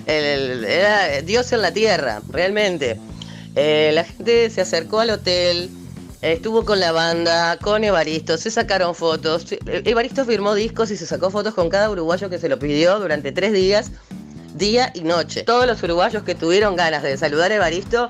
era 0.06 1.22
Dios 1.22 1.52
en 1.52 1.62
la 1.62 1.72
tierra, 1.72 2.20
realmente. 2.30 2.98
Eh, 3.56 3.92
la 3.94 4.04
gente 4.04 4.50
se 4.50 4.60
acercó 4.60 5.00
al 5.00 5.10
hotel, 5.10 5.70
estuvo 6.22 6.64
con 6.64 6.80
la 6.80 6.92
banda, 6.92 7.56
con 7.58 7.84
Evaristo, 7.84 8.36
se 8.36 8.50
sacaron 8.50 8.94
fotos. 8.94 9.46
Evaristo 9.66 10.24
firmó 10.24 10.54
discos 10.54 10.90
y 10.90 10.96
se 10.96 11.06
sacó 11.06 11.30
fotos 11.30 11.54
con 11.54 11.70
cada 11.70 11.90
uruguayo 11.90 12.28
que 12.28 12.38
se 12.38 12.48
lo 12.48 12.58
pidió 12.58 12.98
durante 12.98 13.32
tres 13.32 13.52
días, 13.52 13.92
día 14.54 14.90
y 14.94 15.02
noche. 15.02 15.44
Todos 15.44 15.66
los 15.66 15.82
uruguayos 15.82 16.24
que 16.24 16.34
tuvieron 16.34 16.76
ganas 16.76 17.02
de 17.02 17.16
saludar 17.16 17.52
a 17.52 17.56
Evaristo, 17.56 18.08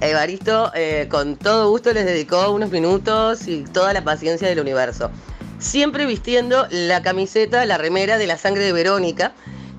Evaristo 0.00 0.70
eh, 0.74 1.06
con 1.10 1.36
todo 1.36 1.70
gusto 1.70 1.92
les 1.92 2.04
dedicó 2.04 2.50
unos 2.50 2.70
minutos 2.70 3.46
y 3.46 3.64
toda 3.64 3.92
la 3.92 4.04
paciencia 4.04 4.48
del 4.48 4.60
universo. 4.60 5.10
Siempre 5.58 6.06
vistiendo 6.06 6.66
la 6.70 7.02
camiseta, 7.02 7.64
la 7.64 7.78
remera 7.78 8.18
de 8.18 8.26
la 8.26 8.36
sangre 8.36 8.64
de 8.64 8.72
Verónica 8.72 9.32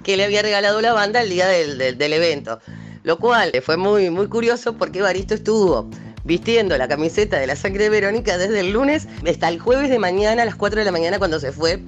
que 0.03 0.17
le 0.17 0.24
había 0.25 0.41
regalado 0.41 0.82
la 0.82 0.94
banda 0.94 1.22
el 1.22 1.29
día 1.29 1.48
del, 1.48 1.77
del- 1.77 2.13
evento. 2.13 2.60
Lo 3.03 3.17
cual 3.20 3.51
fue 3.63 3.77
muy, 3.77 4.10
muy 4.10 4.27
curioso 4.27 4.74
porque 4.77 5.00
Evaristo 5.00 5.34
estuvo 5.36 5.89
vistiendo 6.24 6.75
la 6.77 6.88
camiseta 6.88 7.38
de 7.38 7.46
la 7.48 7.55
sangre 7.55 7.84
de 7.86 7.89
Verónica 7.91 8.38
desde 8.38 8.60
el 8.62 8.72
lunes 8.72 9.08
hasta 9.29 9.48
el 9.48 9.60
jueves 9.60 9.89
de 9.89 10.00
mañana 10.00 10.41
a 10.41 10.46
las 10.46 10.55
4 10.55 10.79
de 10.79 10.86
la 10.86 10.91
mañana 10.91 11.20
cuando 11.20 11.39
se 11.39 11.51
fue 11.51 11.79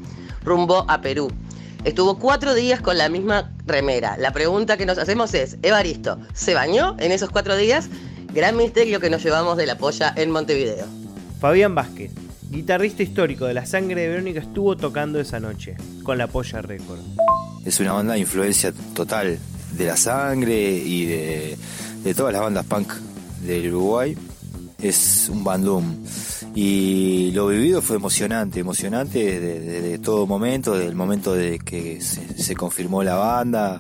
rumbo 0.44 0.86
a 0.88 1.02
Perú. 1.02 1.32
Estuvo 1.84 2.20
cuatro 2.20 2.54
días 2.54 2.82
con 2.82 2.98
la 2.98 3.08
misma 3.10 3.52
remera. 3.66 4.18
La 4.18 4.32
pregunta 4.32 4.78
que 4.78 4.86
nos 4.86 4.98
hacemos 4.98 5.34
es, 5.34 5.58
Evaristo, 5.64 6.20
¿se 6.34 6.54
bañó 6.54 6.96
en 7.00 7.12
esos 7.12 7.30
cuatro 7.30 7.56
días? 7.56 7.88
Gran 8.34 8.58
misterio 8.58 9.00
que 9.00 9.10
nos 9.10 9.24
llevamos 9.24 9.58
de 9.58 9.66
la 9.66 9.78
polla 9.78 10.14
en 10.16 10.30
Montevideo. 10.32 10.86
Fabián 11.40 11.74
Vázquez, 11.76 12.12
guitarrista 12.50 13.04
histórico 13.04 13.46
de 13.46 13.54
la 13.54 13.66
sangre 13.66 14.02
de 14.02 14.08
Verónica, 14.10 14.40
estuvo 14.40 14.76
tocando 14.78 15.20
esa 15.20 15.40
noche 15.40 15.76
con 16.04 16.18
la 16.18 16.28
Polla 16.28 16.62
Record. 16.62 17.00
Es 17.66 17.80
una 17.80 17.94
banda 17.94 18.14
de 18.14 18.20
influencia 18.20 18.72
total 18.94 19.38
de 19.78 19.86
la 19.86 19.98
sangre 19.98 20.72
y 20.72 21.06
de, 21.06 21.58
todas 22.16 22.34
las 22.34 22.42
bandas 22.42 22.66
punk 22.66 22.94
del 23.46 23.68
Uruguay. 23.74 24.18
Es 24.82 25.28
un 25.30 25.44
bandum. 25.44 25.96
Y 26.56 27.32
lo 27.34 27.48
vivido 27.48 27.82
fue 27.82 27.98
emocionante, 27.98 28.60
emocionante 28.60 29.40
desde, 29.40 29.98
todo 30.00 30.26
momento, 30.26 30.74
desde 30.74 30.88
el 30.88 30.96
momento 30.96 31.34
de 31.34 31.60
que 31.60 32.00
se, 32.02 32.56
confirmó 32.56 33.04
la 33.04 33.16
banda 33.16 33.80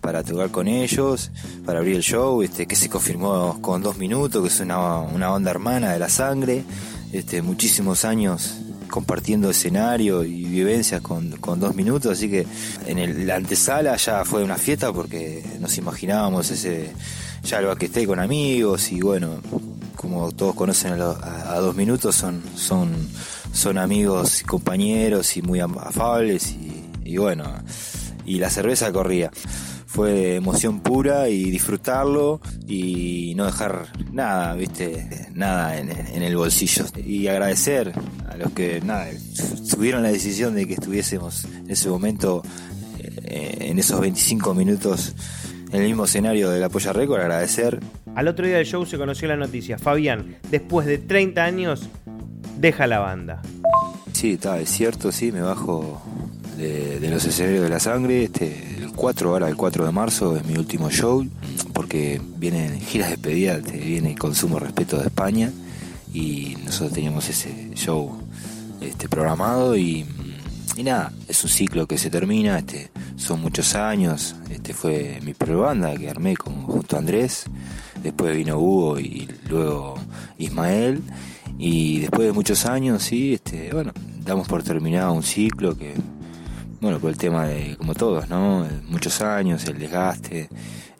para 0.00 0.22
tocar 0.22 0.50
con 0.50 0.68
ellos, 0.68 1.30
para 1.64 1.78
abrir 1.78 1.96
el 1.96 2.02
show, 2.02 2.42
este, 2.42 2.66
que 2.66 2.76
se 2.76 2.88
confirmó 2.88 3.58
con 3.60 3.82
dos 3.82 3.98
minutos, 3.98 4.42
que 4.42 4.48
es 4.48 4.60
una, 4.60 4.98
una 4.98 5.28
banda 5.28 5.50
hermana 5.50 5.92
de 5.92 5.98
la 5.98 6.08
sangre, 6.08 6.64
este, 7.12 7.42
muchísimos 7.42 8.04
años 8.04 8.56
compartiendo 8.88 9.48
escenario 9.48 10.22
y 10.22 10.44
vivencias 10.44 11.00
con, 11.00 11.30
con 11.38 11.58
dos 11.60 11.74
minutos, 11.74 12.12
así 12.12 12.30
que 12.30 12.46
en 12.86 12.98
el, 12.98 13.26
la 13.26 13.36
antesala 13.36 13.96
ya 13.96 14.24
fue 14.24 14.44
una 14.44 14.56
fiesta 14.56 14.92
porque 14.92 15.42
nos 15.60 15.78
imaginábamos 15.78 16.50
ese 16.50 16.92
ya 17.42 17.58
el 17.58 17.66
backstage 17.66 18.06
con 18.06 18.20
amigos 18.20 18.92
y 18.92 19.00
bueno, 19.00 19.40
como 19.96 20.30
todos 20.32 20.54
conocen 20.54 20.92
a, 20.92 21.56
dos 21.56 21.74
minutos 21.74 22.14
son, 22.14 22.42
son, 22.54 23.08
son 23.52 23.78
amigos 23.78 24.42
y 24.42 24.44
compañeros 24.44 25.36
y 25.36 25.42
muy 25.42 25.60
afables 25.60 26.52
y, 26.52 26.84
y 27.04 27.16
bueno, 27.16 27.44
y 28.24 28.38
la 28.38 28.50
cerveza 28.50 28.92
corría. 28.92 29.30
Fue 29.92 30.36
emoción 30.36 30.80
pura 30.80 31.28
y 31.28 31.50
disfrutarlo 31.50 32.40
y 32.66 33.34
no 33.36 33.44
dejar 33.44 33.88
nada, 34.10 34.54
viste, 34.54 35.28
nada 35.34 35.76
en, 35.78 35.90
en 35.90 36.22
el 36.22 36.34
bolsillo. 36.34 36.86
Y 37.04 37.26
agradecer 37.26 37.92
a 38.26 38.38
los 38.38 38.52
que 38.52 38.80
nada, 38.80 39.08
tuvieron 39.70 40.02
la 40.02 40.10
decisión 40.10 40.54
de 40.54 40.66
que 40.66 40.72
estuviésemos 40.72 41.44
en 41.44 41.70
ese 41.70 41.90
momento, 41.90 42.42
eh, 43.24 43.58
en 43.60 43.78
esos 43.78 44.00
25 44.00 44.54
minutos, 44.54 45.14
en 45.70 45.82
el 45.82 45.88
mismo 45.88 46.06
escenario 46.06 46.48
de 46.48 46.58
la 46.58 46.70
Polla 46.70 46.94
Record, 46.94 47.20
agradecer 47.20 47.80
Al 48.14 48.28
otro 48.28 48.46
día 48.46 48.56
del 48.56 48.66
show 48.66 48.86
se 48.86 48.96
conoció 48.96 49.28
la 49.28 49.36
noticia. 49.36 49.76
Fabián, 49.76 50.36
después 50.50 50.86
de 50.86 50.96
30 50.96 51.44
años, 51.44 51.90
deja 52.58 52.86
la 52.86 53.00
banda. 53.00 53.42
Sí, 54.14 54.32
está, 54.32 54.58
es 54.58 54.70
cierto, 54.70 55.12
sí, 55.12 55.32
me 55.32 55.42
bajo 55.42 56.00
de, 56.56 56.98
de 56.98 57.10
los 57.10 57.24
escenarios 57.26 57.64
de 57.64 57.68
la 57.68 57.80
sangre. 57.80 58.24
Este, 58.24 58.81
4, 59.02 59.30
ahora 59.30 59.48
el 59.48 59.56
4 59.56 59.84
de 59.84 59.90
marzo 59.90 60.36
es 60.36 60.44
mi 60.44 60.56
último 60.56 60.88
show, 60.88 61.26
porque 61.72 62.20
vienen 62.36 62.80
giras 62.80 63.08
de 63.08 63.16
despedida, 63.16 63.56
viene 63.56 64.14
Consumo 64.14 64.60
Respeto 64.60 64.96
de 64.96 65.06
España, 65.06 65.50
y 66.14 66.56
nosotros 66.64 66.92
teníamos 66.92 67.28
ese 67.28 67.72
show 67.74 68.16
este, 68.80 69.08
programado 69.08 69.76
y, 69.76 70.06
nada, 70.84 71.12
es 71.26 71.42
un 71.42 71.50
ciclo 71.50 71.88
que 71.88 71.98
se 71.98 72.10
termina, 72.10 72.60
este, 72.60 72.92
son 73.16 73.40
muchos 73.40 73.74
años, 73.74 74.36
este 74.50 74.72
fue 74.72 75.18
mi 75.24 75.34
primera 75.34 75.62
banda 75.62 75.96
que 75.96 76.08
armé 76.08 76.36
con, 76.36 76.62
junto 76.62 76.94
a 76.94 77.00
Andrés, 77.00 77.46
después 78.04 78.36
vino 78.36 78.56
Hugo 78.56 79.00
y 79.00 79.28
luego 79.48 79.96
Ismael, 80.38 81.02
y 81.58 81.98
después 81.98 82.28
de 82.28 82.32
muchos 82.32 82.66
años, 82.66 83.02
sí, 83.02 83.34
este, 83.34 83.70
bueno, 83.72 83.90
damos 84.24 84.46
por 84.46 84.62
terminado 84.62 85.12
un 85.12 85.24
ciclo 85.24 85.76
que, 85.76 85.94
bueno, 86.82 86.98
por 86.98 87.10
el 87.10 87.16
tema 87.16 87.46
de, 87.46 87.76
como 87.76 87.94
todos, 87.94 88.28
¿no? 88.28 88.66
Muchos 88.88 89.22
años, 89.22 89.64
el 89.66 89.78
desgaste, 89.78 90.48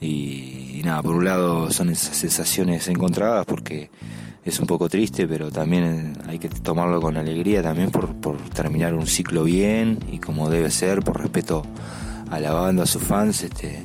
y, 0.00 0.80
nada, 0.84 1.02
por 1.02 1.16
un 1.16 1.24
lado 1.24 1.70
son 1.70 1.90
esas 1.90 2.16
sensaciones 2.16 2.88
encontradas 2.88 3.44
porque 3.44 3.90
es 4.44 4.58
un 4.60 4.66
poco 4.66 4.88
triste, 4.88 5.26
pero 5.26 5.50
también 5.50 6.16
hay 6.28 6.38
que 6.38 6.48
tomarlo 6.48 7.00
con 7.00 7.16
alegría 7.16 7.62
también 7.62 7.90
por, 7.90 8.14
por 8.14 8.36
terminar 8.50 8.94
un 8.94 9.06
ciclo 9.06 9.44
bien 9.44 9.98
y 10.10 10.18
como 10.18 10.48
debe 10.48 10.70
ser, 10.70 11.02
por 11.02 11.20
respeto 11.20 11.64
a 12.30 12.40
la 12.40 12.52
banda, 12.52 12.84
a 12.84 12.86
sus 12.86 13.02
fans, 13.02 13.42
este, 13.42 13.84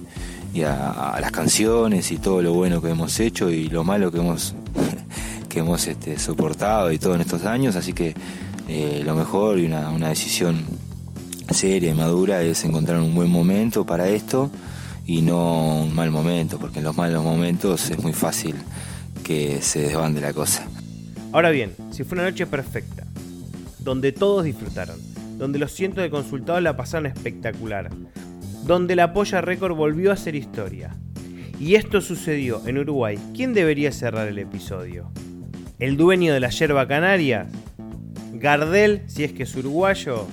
y 0.54 0.62
a, 0.62 0.92
a 0.92 1.20
las 1.20 1.32
canciones 1.32 2.12
y 2.12 2.18
todo 2.18 2.42
lo 2.42 2.54
bueno 2.54 2.82
que 2.82 2.92
hemos 2.92 3.20
hecho 3.20 3.50
y 3.50 3.70
lo 3.70 3.84
malo 3.84 4.12
que 4.12 4.20
hemos 4.20 4.56
que 5.50 5.60
hemos 5.60 5.88
este, 5.88 6.18
soportado 6.20 6.92
y 6.92 7.00
todo 7.00 7.16
en 7.16 7.22
estos 7.22 7.44
años, 7.46 7.76
así 7.76 7.94
que 7.94 8.14
Eh, 8.68 9.02
lo 9.06 9.16
mejor 9.16 9.60
y 9.60 9.66
una, 9.66 9.90
una 9.92 10.10
decisión 10.10 10.66
seria 11.54 11.92
y 11.92 11.94
madura 11.94 12.42
es 12.44 12.64
encontrar 12.66 13.00
un 13.00 13.16
buen 13.16 13.30
momento 13.30 13.86
para 13.86 14.08
esto 14.10 14.52
y 15.06 15.22
no 15.22 15.84
un 15.84 15.96
mal 15.96 16.12
momento, 16.12 16.60
porque 16.60 16.80
en 16.80 16.86
los 16.86 16.98
malos 16.98 17.24
momentos 17.24 17.90
es 17.90 18.02
muy 18.04 18.14
fácil 18.14 18.56
que 19.24 19.62
se 19.62 19.80
desbande 19.80 20.22
la 20.22 20.34
cosa. 20.34 20.68
Ahora 21.32 21.50
bien, 21.50 21.74
si 21.92 22.04
fue 22.04 22.18
una 22.18 22.30
noche 22.30 22.46
perfecta, 22.46 23.06
donde 23.80 24.12
todos 24.12 24.44
disfrutaron, 24.44 24.98
donde 25.38 25.60
los 25.60 25.72
cientos 25.72 26.04
de 26.04 26.10
consultados 26.10 26.62
la 26.62 26.76
pasaron 26.76 27.06
espectacular, 27.06 27.90
donde 28.66 28.96
la 28.96 29.14
Polla 29.14 29.42
Récord 29.42 29.76
volvió 29.76 30.12
a 30.12 30.18
ser 30.18 30.36
historia, 30.36 30.96
y 31.60 31.76
esto 31.76 32.02
sucedió 32.02 32.62
en 32.68 32.78
Uruguay, 32.78 33.18
¿quién 33.34 33.54
debería 33.54 33.92
cerrar 33.92 34.28
el 34.28 34.40
episodio? 34.40 35.12
¿El 35.80 35.96
dueño 35.96 36.34
de 36.34 36.40
la 36.40 36.50
yerba 36.50 36.88
canaria? 36.88 37.48
¿Gardel, 38.34 39.04
si 39.08 39.24
es 39.24 39.32
que 39.32 39.44
es 39.44 39.56
uruguayo? 39.56 40.28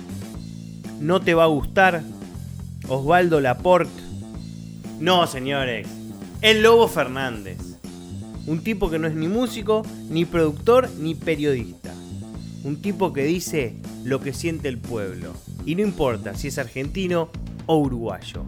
¿No 0.99 1.19
te 1.19 1.33
va 1.33 1.43
a 1.43 1.47
gustar? 1.47 2.03
¿Osvaldo 2.87 3.41
Laporte? 3.41 4.01
No, 4.99 5.27
señores. 5.27 5.87
El 6.41 6.63
Lobo 6.63 6.87
Fernández. 6.87 7.57
Un 8.47 8.63
tipo 8.63 8.89
que 8.89 8.97
no 8.97 9.07
es 9.07 9.15
ni 9.15 9.27
músico, 9.27 9.83
ni 10.09 10.23
productor, 10.23 10.89
ni 10.99 11.15
periodista. 11.15 11.93
Un 12.63 12.81
tipo 12.81 13.11
que 13.11 13.23
dice 13.23 13.75
lo 14.03 14.21
que 14.21 14.33
siente 14.33 14.69
el 14.69 14.77
pueblo. 14.77 15.33
Y 15.65 15.75
no 15.75 15.81
importa 15.81 16.33
si 16.35 16.47
es 16.47 16.57
argentino 16.57 17.29
o 17.65 17.77
uruguayo. 17.77 18.43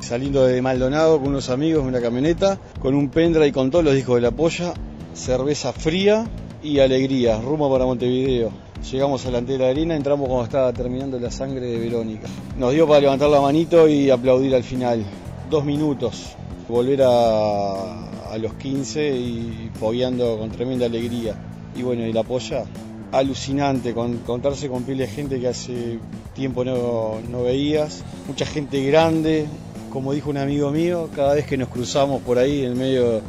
Saliendo 0.00 0.44
de 0.44 0.60
Maldonado 0.62 1.18
con 1.18 1.28
unos 1.28 1.50
amigos 1.50 1.82
en 1.82 1.88
una 1.88 2.00
camioneta, 2.00 2.58
con 2.80 2.94
un 2.94 3.10
pendra 3.10 3.46
y 3.46 3.52
con 3.52 3.70
todos 3.70 3.84
los 3.84 3.94
discos 3.94 4.16
de 4.16 4.22
la 4.22 4.30
polla, 4.32 4.74
cerveza 5.14 5.72
fría 5.72 6.26
y 6.62 6.80
alegría, 6.80 7.40
rumbo 7.40 7.70
para 7.70 7.84
Montevideo. 7.84 8.65
Llegamos 8.90 9.26
a 9.26 9.32
la 9.32 9.38
arena, 9.38 9.96
entramos 9.96 10.28
cuando 10.28 10.44
estaba 10.44 10.72
terminando 10.72 11.18
la 11.18 11.28
sangre 11.28 11.66
de 11.66 11.76
Verónica. 11.76 12.28
Nos 12.56 12.72
dio 12.72 12.86
para 12.86 13.00
levantar 13.00 13.28
la 13.28 13.40
manito 13.40 13.88
y 13.88 14.10
aplaudir 14.10 14.54
al 14.54 14.62
final 14.62 15.04
dos 15.50 15.64
minutos, 15.64 16.36
volver 16.68 17.02
a, 17.02 18.38
los 18.38 18.54
15 18.54 19.10
y 19.16 19.70
fogueando 19.74 20.38
con 20.38 20.50
tremenda 20.50 20.86
alegría. 20.86 21.34
Y 21.74 21.82
bueno, 21.82 22.06
y 22.06 22.12
la 22.12 22.22
polla, 22.22 22.64
alucinante, 23.10 23.92
con, 23.92 24.18
contarse 24.18 24.68
con 24.68 24.84
piel 24.84 24.98
de 24.98 25.08
gente 25.08 25.40
que 25.40 25.48
hace 25.48 25.98
tiempo 26.34 26.64
no, 26.64 27.14
no 27.28 27.42
veías, 27.42 28.04
mucha 28.28 28.46
gente 28.46 28.84
grande, 28.84 29.46
como 29.90 30.12
dijo 30.12 30.30
un 30.30 30.36
amigo 30.36 30.70
mío, 30.70 31.08
cada 31.16 31.34
vez 31.34 31.44
que 31.44 31.56
nos 31.56 31.70
cruzamos 31.70 32.22
por 32.22 32.38
ahí 32.38 32.64
en 32.64 32.78
medio 32.78 33.20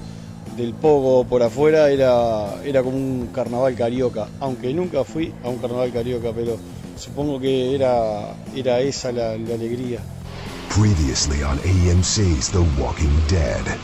del 0.57 0.73
pogo 0.73 1.23
por 1.23 1.43
afuera 1.43 1.89
era, 1.91 2.61
era 2.63 2.81
como 2.81 2.97
un 2.97 3.29
carnaval 3.33 3.75
carioca, 3.75 4.27
aunque 4.39 4.73
nunca 4.73 5.03
fui 5.03 5.31
a 5.43 5.49
un 5.49 5.57
carnaval 5.59 5.93
carioca, 5.93 6.31
pero 6.35 6.57
supongo 6.97 7.39
que 7.39 7.75
era, 7.75 8.35
era 8.55 8.79
esa 8.79 9.11
la, 9.11 9.37
la 9.37 9.53
alegría. 9.53 9.99
Previously 10.75 11.43
on 11.43 11.59
AMC's 11.59 12.49
The 12.49 12.59
Walking 12.81 13.15
Dead. 13.29 13.77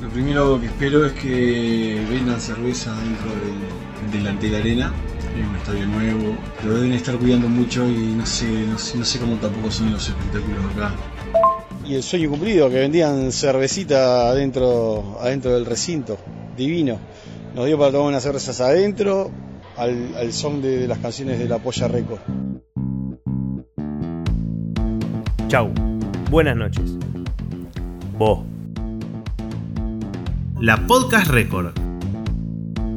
Lo 0.00 0.08
primero 0.08 0.58
que 0.60 0.66
espero 0.66 1.04
es 1.04 1.12
que 1.12 2.06
vendan 2.08 2.40
cerveza 2.40 2.94
dentro 2.94 3.30
del, 3.30 4.12
delante 4.12 4.46
de 4.46 4.52
la 4.52 4.58
arena. 4.58 4.92
Es 5.36 5.46
un 5.46 5.56
estadio 5.56 5.86
nuevo. 5.86 6.36
Lo 6.64 6.74
deben 6.74 6.92
estar 6.92 7.16
cuidando 7.18 7.48
mucho 7.48 7.86
y 7.88 8.14
no 8.14 8.24
sé, 8.24 8.46
no 8.66 8.78
sé, 8.78 8.98
no 8.98 9.04
sé 9.04 9.18
cómo 9.18 9.36
tampoco 9.36 9.70
son 9.70 9.92
los 9.92 10.08
espectáculos 10.08 10.64
acá. 10.74 10.94
Y 11.90 11.96
el 11.96 12.04
sueño 12.04 12.30
cumplido, 12.30 12.70
que 12.70 12.76
vendían 12.76 13.32
cervecita 13.32 14.28
adentro, 14.28 15.18
adentro 15.20 15.54
del 15.54 15.66
recinto. 15.66 16.18
Divino. 16.56 17.00
Nos 17.52 17.66
dio 17.66 17.76
para 17.76 17.90
tomar 17.90 18.06
unas 18.10 18.22
cervezas 18.22 18.60
adentro, 18.60 19.32
al, 19.76 20.14
al 20.16 20.32
son 20.32 20.62
de, 20.62 20.78
de 20.78 20.86
las 20.86 20.98
canciones 20.98 21.40
de 21.40 21.48
la 21.48 21.58
Polla 21.58 21.88
Record. 21.88 22.20
Chau. 25.48 25.72
Buenas 26.30 26.54
noches. 26.54 26.96
Vos. 28.16 28.38
La 30.60 30.86
Podcast 30.86 31.26
Record. 31.26 31.89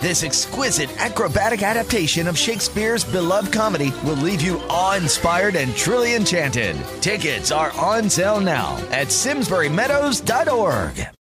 This 0.00 0.24
exquisite 0.24 0.90
acrobatic 0.98 1.62
adaptation 1.62 2.26
of 2.26 2.38
Shakespeare's 2.38 3.04
beloved 3.04 3.52
comedy 3.52 3.92
will 4.02 4.16
leave 4.16 4.40
you 4.40 4.58
awe 4.70 4.96
inspired 4.96 5.56
and 5.56 5.76
truly 5.76 6.14
enchanted. 6.14 6.74
Tickets 7.02 7.52
are 7.52 7.70
on 7.72 8.08
sale 8.08 8.40
now 8.40 8.78
at 8.90 9.08
SimsburyMeadows.org. 9.08 11.19